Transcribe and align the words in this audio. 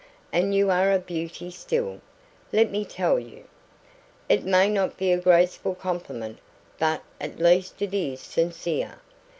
And 0.33 0.55
you 0.55 0.71
are 0.71 0.91
a 0.91 0.97
beauty 0.97 1.51
still, 1.51 2.01
let 2.51 2.71
me 2.71 2.83
tell 2.85 3.19
you. 3.19 3.43
It 4.29 4.43
may 4.43 4.67
not 4.67 4.97
be 4.97 5.11
a 5.11 5.19
graceful 5.21 5.75
compliment, 5.75 6.39
but 6.79 7.03
at 7.19 7.37
least 7.37 7.83
it 7.83 7.93
is 7.93 8.19
sincere. 8.19 8.97